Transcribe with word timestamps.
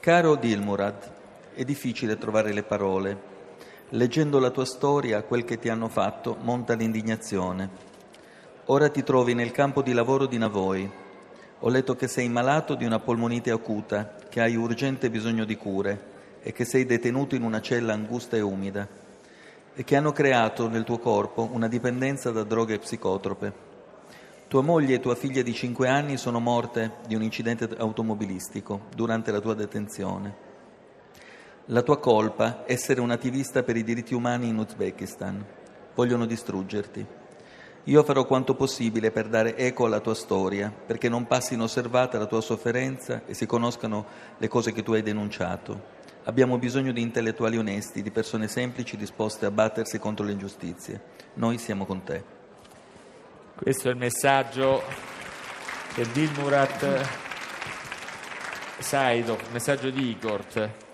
Caro 0.00 0.36
Dilmurad, 0.36 1.12
è 1.52 1.62
difficile 1.62 2.16
trovare 2.16 2.54
le 2.54 2.62
parole. 2.62 3.20
Leggendo 3.90 4.38
la 4.38 4.48
tua 4.48 4.64
storia, 4.64 5.22
quel 5.24 5.44
che 5.44 5.58
ti 5.58 5.68
hanno 5.68 5.88
fatto, 5.88 6.38
monta 6.40 6.72
l'indignazione. 6.72 7.68
Ora 8.64 8.88
ti 8.88 9.02
trovi 9.02 9.34
nel 9.34 9.50
campo 9.50 9.82
di 9.82 9.92
lavoro 9.92 10.24
di 10.24 10.38
Navoi. 10.38 10.90
Ho 11.58 11.68
letto 11.68 11.96
che 11.96 12.08
sei 12.08 12.30
malato 12.30 12.76
di 12.76 12.86
una 12.86 12.98
polmonite 12.98 13.50
acuta, 13.50 14.14
che 14.30 14.40
hai 14.40 14.56
urgente 14.56 15.10
bisogno 15.10 15.44
di 15.44 15.56
cure 15.56 16.00
e 16.40 16.52
che 16.52 16.64
sei 16.64 16.86
detenuto 16.86 17.34
in 17.34 17.42
una 17.42 17.60
cella 17.60 17.92
angusta 17.92 18.38
e 18.38 18.40
umida 18.40 18.88
e 19.74 19.84
che 19.84 19.96
hanno 19.96 20.12
creato 20.12 20.66
nel 20.66 20.84
tuo 20.84 20.98
corpo 20.98 21.46
una 21.52 21.68
dipendenza 21.68 22.30
da 22.30 22.42
droghe 22.42 22.78
psicotrope. 22.78 23.69
Tua 24.50 24.62
moglie 24.62 24.96
e 24.96 24.98
tua 24.98 25.14
figlia 25.14 25.42
di 25.42 25.54
5 25.54 25.86
anni 25.86 26.16
sono 26.16 26.40
morte 26.40 26.94
di 27.06 27.14
un 27.14 27.22
incidente 27.22 27.68
automobilistico 27.78 28.86
durante 28.96 29.30
la 29.30 29.38
tua 29.38 29.54
detenzione. 29.54 30.34
La 31.66 31.82
tua 31.82 32.00
colpa 32.00 32.64
è 32.64 32.72
essere 32.72 33.00
un 33.00 33.12
attivista 33.12 33.62
per 33.62 33.76
i 33.76 33.84
diritti 33.84 34.12
umani 34.12 34.48
in 34.48 34.58
Uzbekistan. 34.58 35.46
Vogliono 35.94 36.26
distruggerti. 36.26 37.06
Io 37.84 38.02
farò 38.02 38.26
quanto 38.26 38.56
possibile 38.56 39.12
per 39.12 39.28
dare 39.28 39.56
eco 39.56 39.84
alla 39.84 40.00
tua 40.00 40.16
storia, 40.16 40.74
perché 40.84 41.08
non 41.08 41.28
passi 41.28 41.54
inosservata 41.54 42.18
la 42.18 42.26
tua 42.26 42.40
sofferenza 42.40 43.22
e 43.26 43.34
si 43.34 43.46
conoscano 43.46 44.04
le 44.36 44.48
cose 44.48 44.72
che 44.72 44.82
tu 44.82 44.94
hai 44.94 45.02
denunciato. 45.02 45.80
Abbiamo 46.24 46.58
bisogno 46.58 46.90
di 46.90 47.02
intellettuali 47.02 47.56
onesti, 47.56 48.02
di 48.02 48.10
persone 48.10 48.48
semplici 48.48 48.96
disposte 48.96 49.46
a 49.46 49.52
battersi 49.52 50.00
contro 50.00 50.26
le 50.26 50.32
ingiustizie. 50.32 51.00
Noi 51.34 51.58
siamo 51.58 51.86
con 51.86 52.02
te. 52.02 52.39
Questo 53.62 53.88
è 53.88 53.90
il 53.90 53.98
messaggio 53.98 54.82
che 55.92 56.10
Dilmurat 56.12 57.06
Saidov, 58.78 59.38
messaggio 59.52 59.90
di 59.90 60.08
Igort. 60.08 60.89